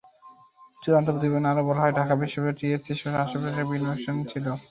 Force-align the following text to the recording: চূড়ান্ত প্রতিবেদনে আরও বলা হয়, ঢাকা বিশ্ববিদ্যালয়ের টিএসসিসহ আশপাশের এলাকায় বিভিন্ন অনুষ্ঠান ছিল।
চূড়ান্ত 0.83 1.07
প্রতিবেদনে 1.11 1.47
আরও 1.51 1.63
বলা 1.67 1.81
হয়, 1.83 1.95
ঢাকা 1.99 2.13
বিশ্ববিদ্যালয়ের 2.15 2.57
টিএসসিসহ 2.59 3.11
আশপাশের 3.15 3.47
এলাকায় 3.47 3.67
বিভিন্ন 3.67 3.89
অনুষ্ঠান 3.89 4.15
ছিল। 4.31 4.45